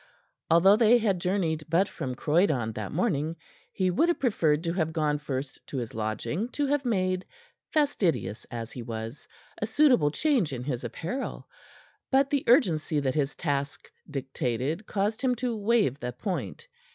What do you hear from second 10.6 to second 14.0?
his apparel. But the urgency that his task